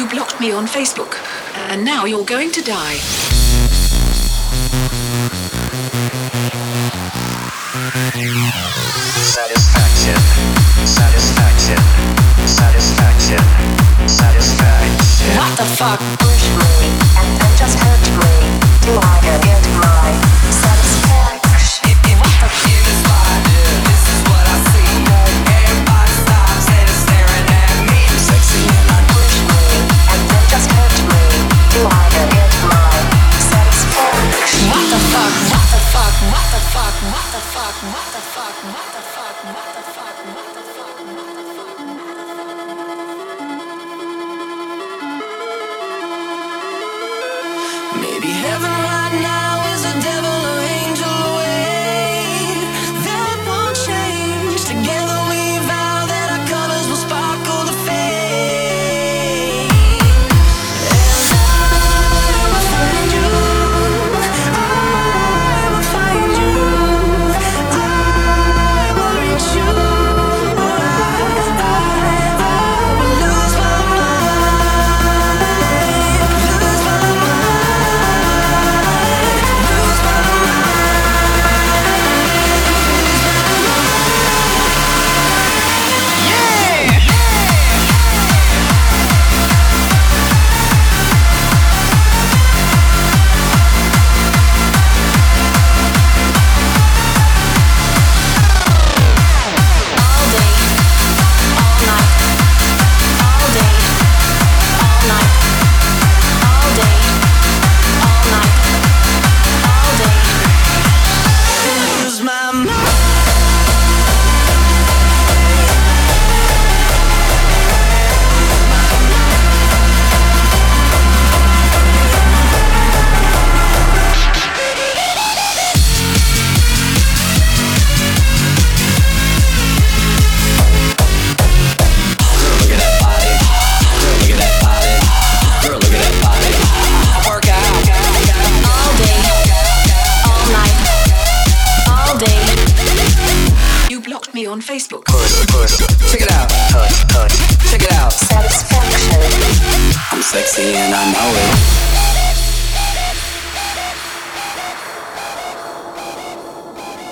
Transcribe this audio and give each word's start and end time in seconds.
You 0.00 0.08
blocked 0.08 0.40
me 0.40 0.50
on 0.50 0.66
Facebook, 0.66 1.20
and 1.68 1.84
now 1.84 2.06
you're 2.06 2.24
going 2.24 2.50
to 2.52 2.62
die. 2.62 2.96
Satisfaction, 9.36 10.16
satisfaction, 10.86 11.76
satisfaction, 12.48 13.44
satisfaction. 14.08 15.36
What 15.36 15.58
the 15.58 15.66
fuck? 15.76 16.00
Push 16.18 16.48
me, 16.56 16.96
and 17.20 17.30
then 17.38 17.52
just 17.58 17.78
hurt 17.78 18.00
me, 18.24 18.34
I 18.96 19.20
get 19.44 19.62
my 19.84 20.16
satisfaction. 20.48 20.89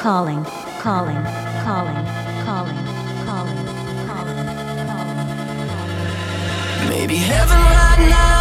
calling, 0.09 0.43
calling, 0.81 1.23
calling, 1.67 1.95
calling, 2.47 2.79
calling, 3.27 3.59
calling, 4.07 4.47
calling. 4.87 5.29
Maybe 6.89 7.17
heaven 7.17 7.59
right 7.59 8.07
now. 8.09 8.38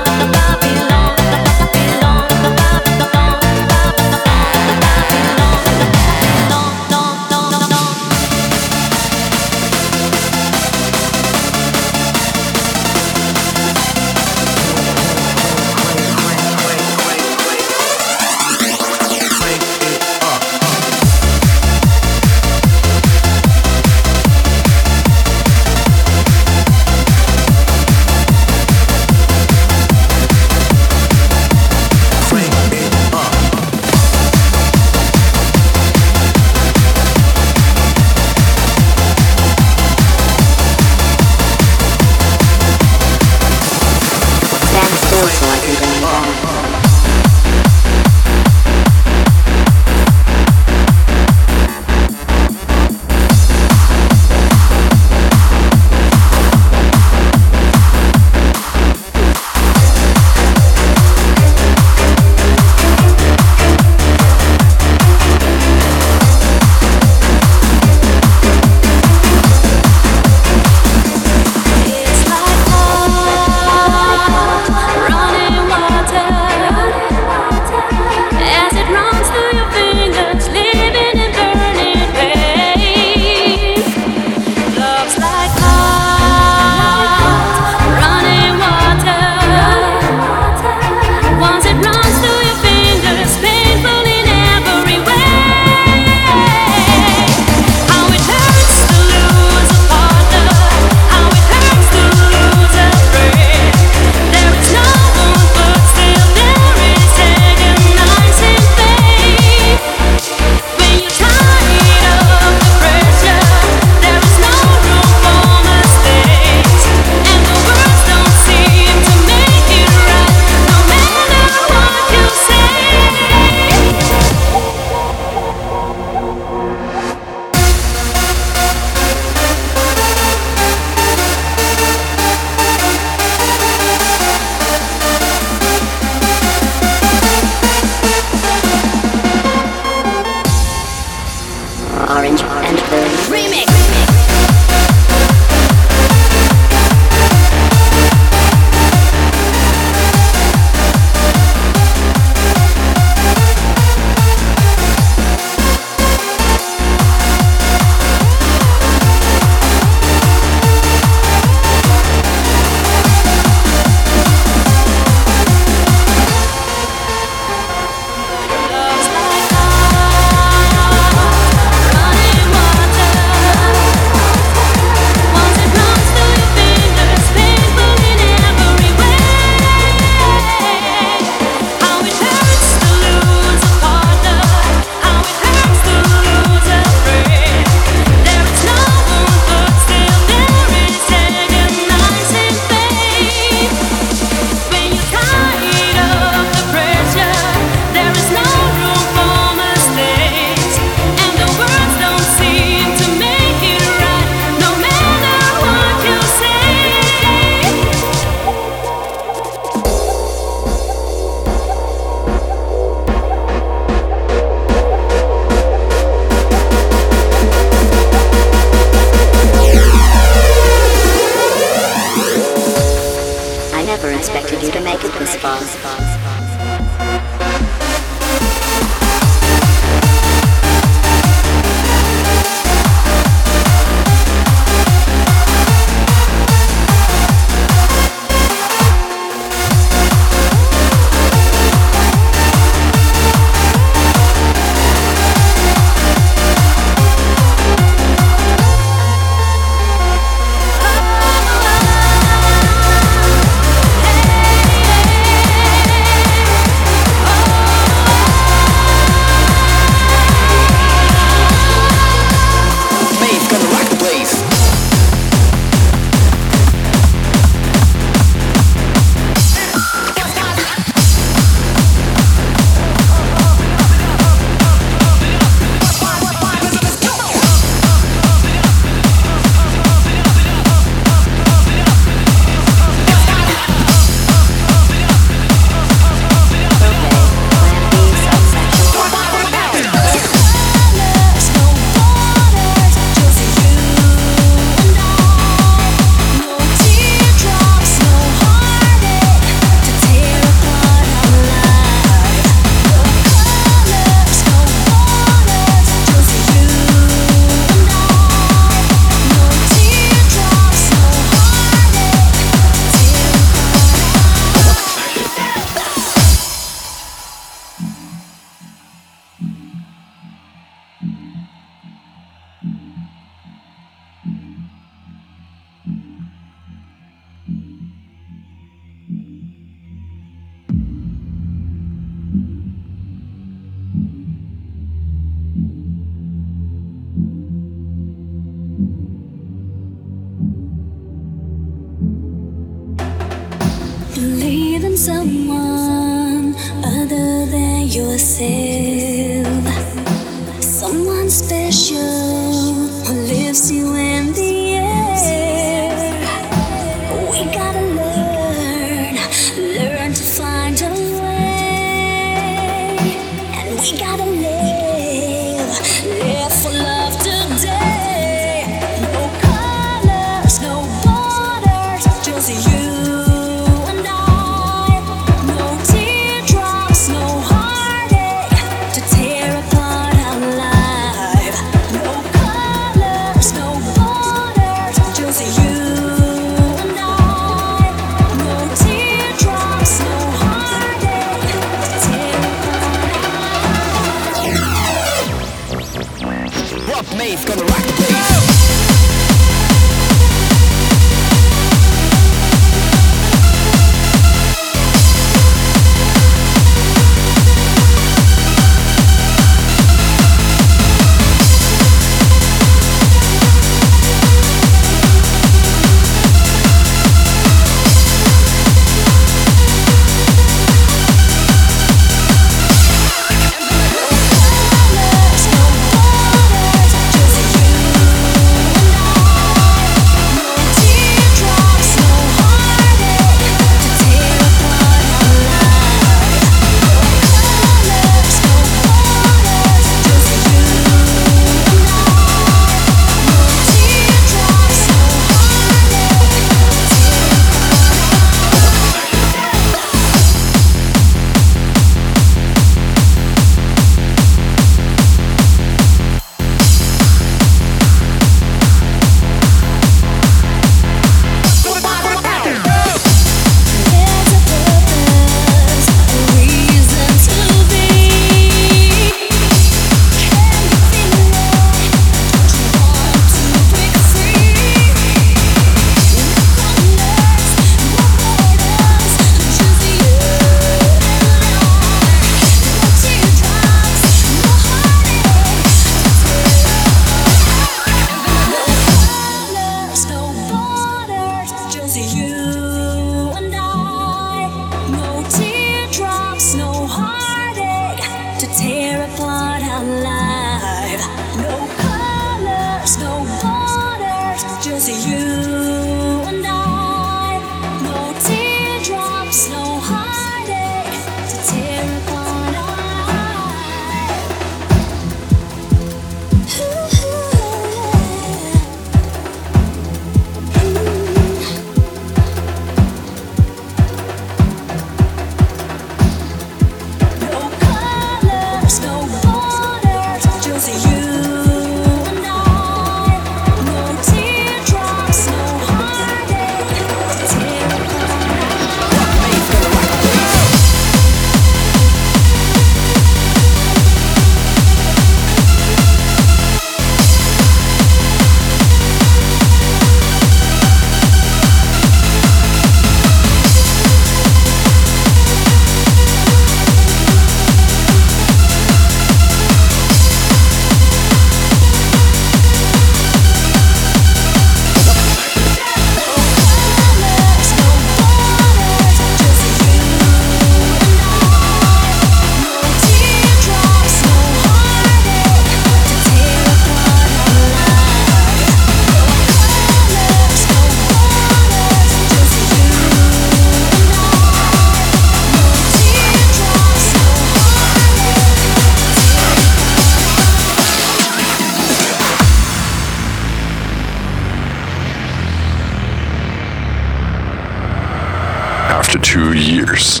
two 599.16 599.32
years, 599.32 600.00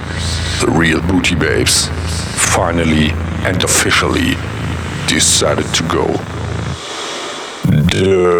the 0.60 0.70
real 0.76 1.00
Booty 1.00 1.34
Babes 1.34 1.86
finally 2.52 3.12
and 3.48 3.64
officially 3.64 4.34
decided 5.08 5.64
to 5.72 5.82
go. 5.84 6.06
Duh. 7.88 8.36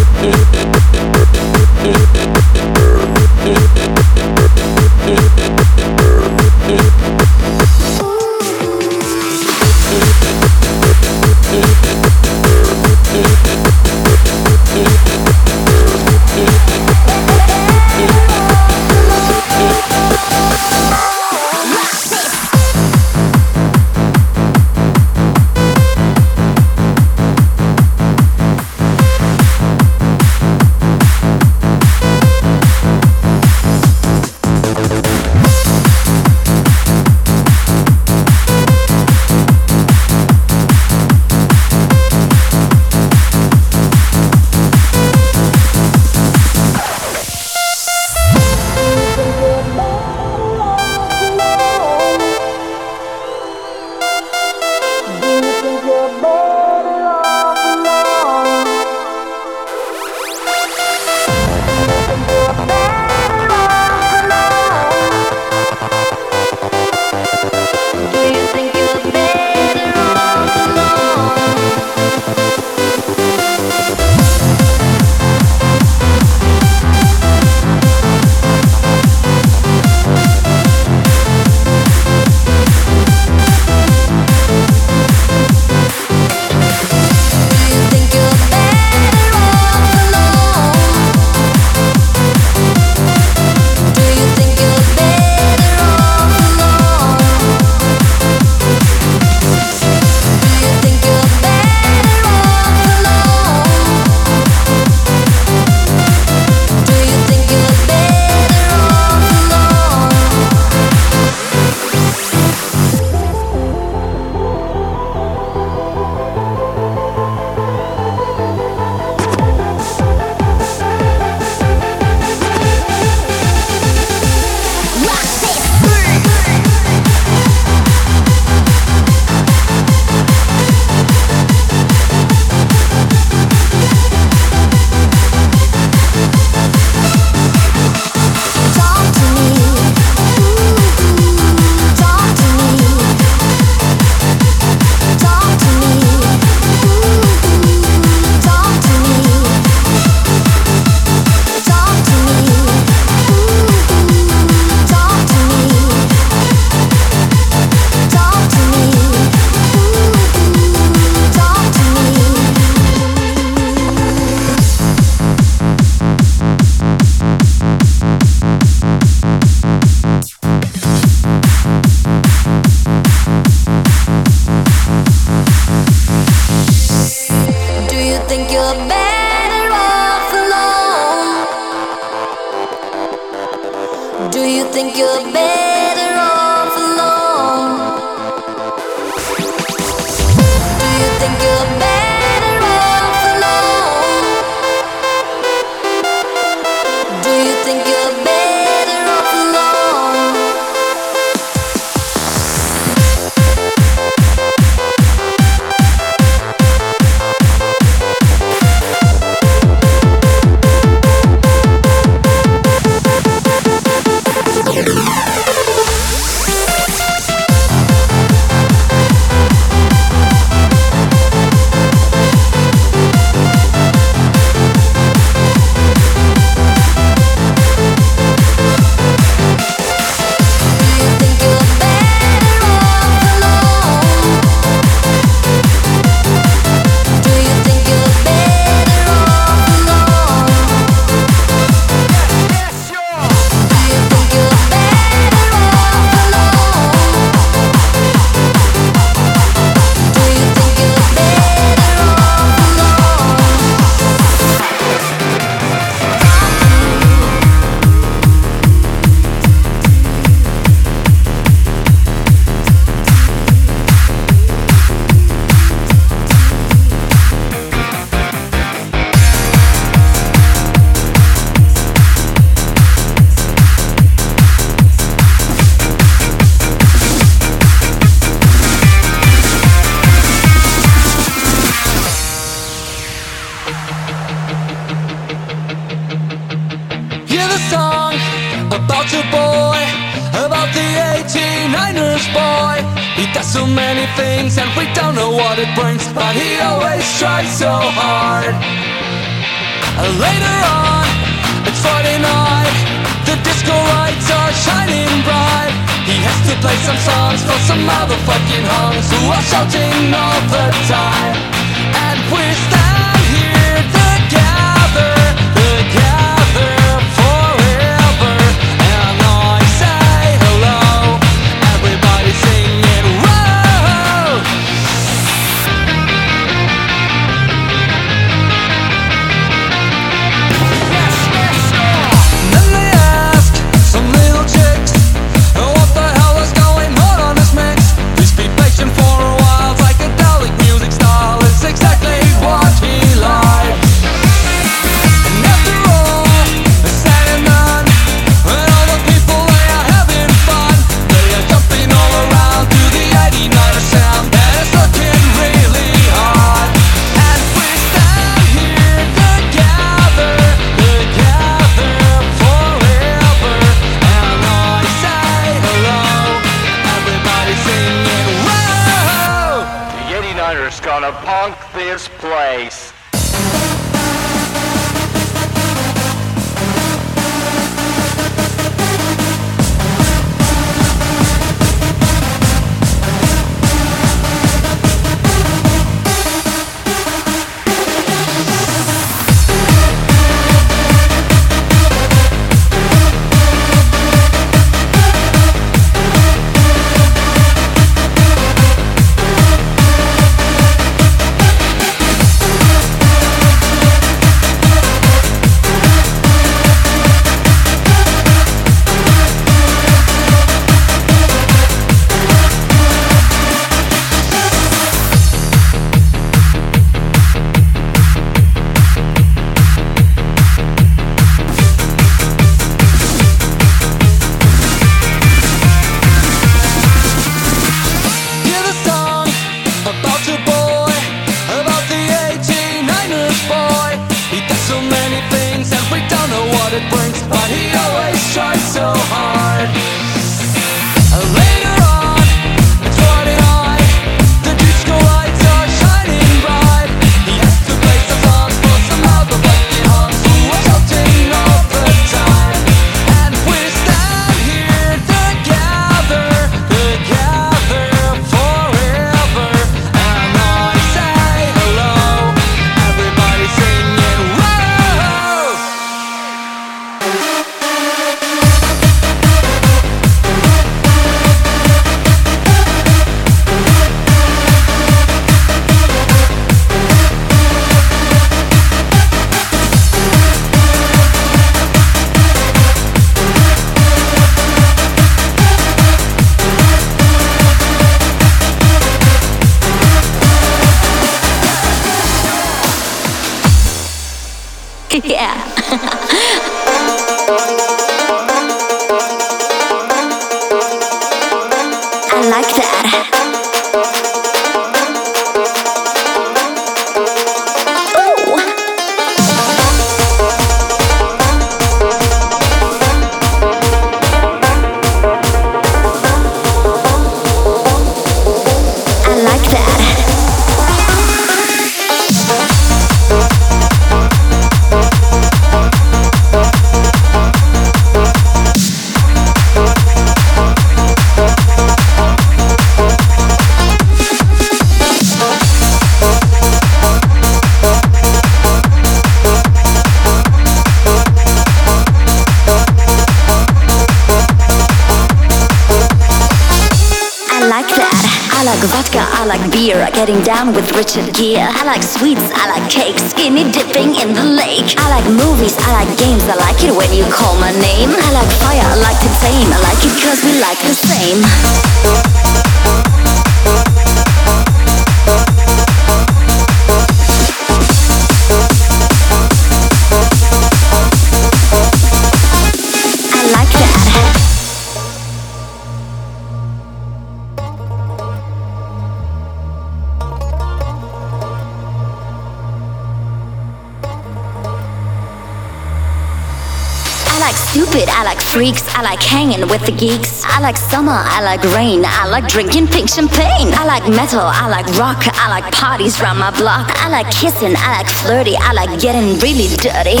the 589.66 589.72
geeks. 589.72 590.24
I 590.24 590.40
like 590.40 590.56
summer, 590.56 590.92
I 590.92 591.22
like 591.22 591.42
rain, 591.54 591.84
I 591.84 592.06
like 592.08 592.28
drinking 592.28 592.68
pink 592.68 592.88
champagne. 592.88 593.52
I 593.54 593.64
like 593.64 593.88
metal, 593.88 594.20
I 594.20 594.48
like 594.48 594.66
rock, 594.78 595.00
I 595.14 595.28
like 595.28 595.52
parties 595.52 596.00
round 596.00 596.18
my 596.18 596.30
block. 596.30 596.70
I 596.82 596.88
like 596.88 597.10
kissing, 597.10 597.54
I 597.56 597.78
like 597.78 597.88
flirty, 597.88 598.36
I 598.36 598.52
like 598.52 598.80
getting 598.80 599.18
really 599.20 599.48
dirty. 599.56 600.00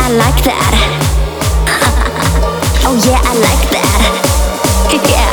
I 0.00 0.08
like 0.16 0.40
that. 0.44 0.74
oh 2.86 2.96
yeah, 3.04 3.20
I 3.20 3.34
like 3.44 3.64
that. 3.72 4.00
yeah, 5.10 5.32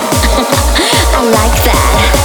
I 1.16 1.24
like 1.32 1.64
that. 1.66 2.21